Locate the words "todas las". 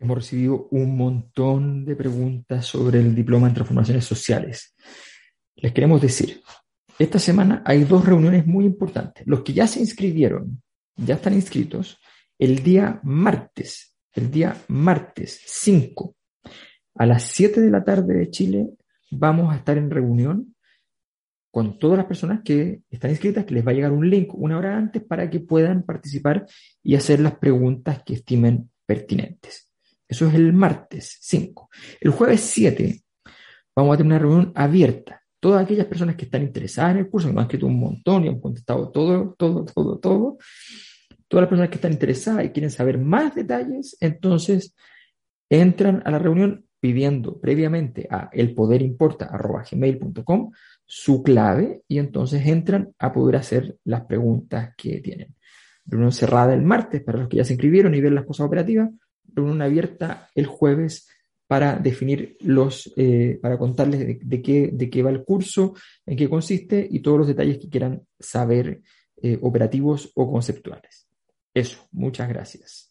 21.78-22.06, 41.28-41.48